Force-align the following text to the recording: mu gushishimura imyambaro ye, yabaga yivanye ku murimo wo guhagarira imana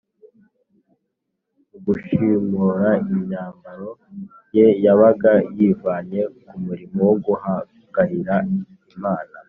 mu 1.69 1.77
gushishimura 1.85 2.89
imyambaro 3.13 3.89
ye, 4.55 4.65
yabaga 4.83 5.33
yivanye 5.57 6.21
ku 6.47 6.55
murimo 6.65 6.99
wo 7.09 7.15
guhagarira 7.25 8.35
imana 8.95 9.33